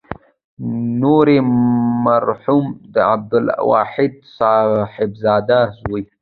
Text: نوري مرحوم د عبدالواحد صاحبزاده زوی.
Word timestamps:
نوري 1.01 1.39
مرحوم 2.05 2.65
د 2.93 2.95
عبدالواحد 3.11 4.13
صاحبزاده 4.37 5.59
زوی. 5.79 6.03